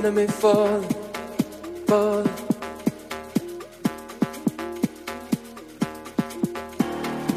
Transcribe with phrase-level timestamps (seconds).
[0.00, 0.80] enemy fall,
[1.86, 2.20] fall.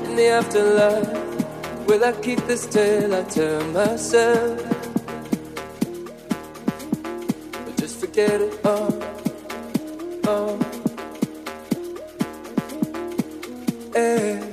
[0.06, 4.62] In the afterlife, will I keep this tale I tell myself?
[7.68, 8.94] Or just forget it all,
[10.26, 10.58] all.
[13.94, 14.53] Hey, hey.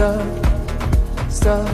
[0.00, 1.68] Stop, stop.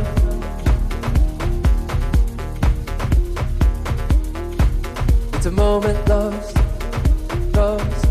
[5.35, 6.57] It's a moment lost,
[7.55, 8.05] lost.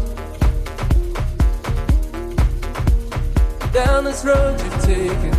[3.73, 5.33] Down this road you've taken,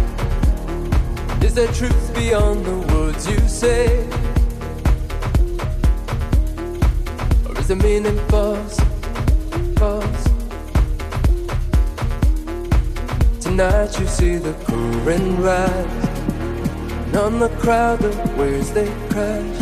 [1.42, 4.06] is there truth beyond the words you say?
[7.48, 8.85] Or is the meaning false?
[13.56, 16.08] Tonight you see the current rise.
[17.06, 19.58] And on the crowd the waves they crash.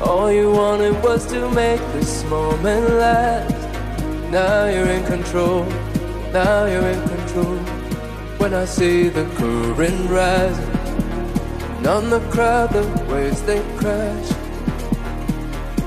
[0.00, 3.50] All you wanted was to make this moment last.
[4.30, 5.64] Now you're in control,
[6.32, 7.56] now you're in control.
[8.38, 10.70] When I see the current rising
[11.78, 14.30] And on the crowd the waves they crash.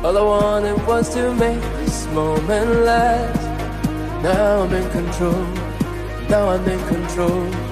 [0.03, 3.41] All I wanted was to make this moment last.
[4.21, 5.56] Now I'm in control.
[6.29, 7.66] Now I'm in control.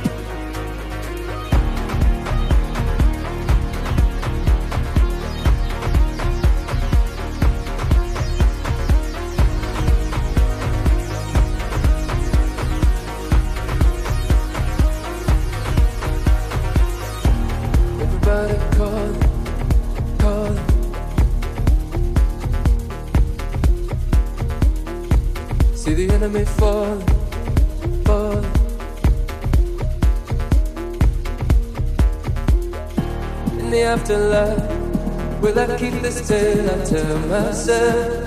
[33.75, 38.25] The afterlife, will I keep this tale I tell myself?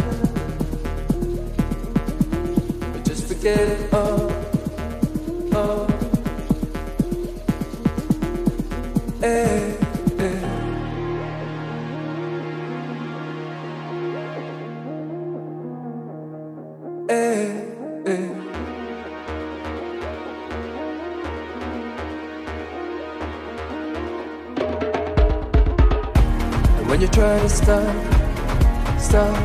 [2.95, 4.31] Or just forget it all,
[5.57, 5.87] all.
[9.23, 9.88] Eh,
[27.69, 29.37] stop, stop.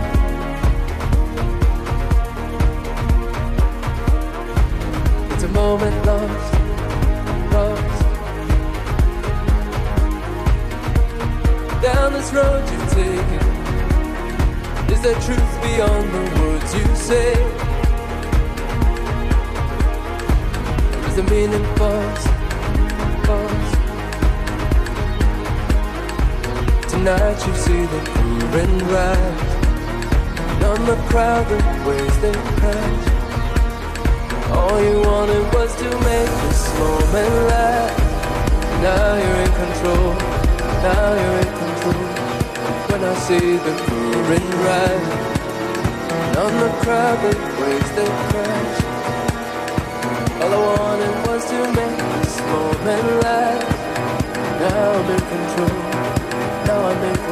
[5.33, 6.53] It's a moment lost,
[7.51, 8.03] lost.
[11.81, 13.43] Down this road you've taken,
[14.93, 17.33] is there truth beyond the words you say?
[20.95, 22.32] Or is the meaning false,
[27.03, 29.43] Tonight you see the current rise
[30.55, 33.05] And on the crowd the waves they crash
[34.55, 37.99] All you wanted was to make this moment last
[38.87, 40.15] Now you're in control
[40.87, 42.07] Now you're in control.
[42.87, 45.07] When I see the current rise
[46.07, 48.79] And on the crowd the waves they crash
[50.39, 53.67] All I wanted was to make this moment last
[54.61, 55.82] Now I'm in control.
[56.73, 57.22] Now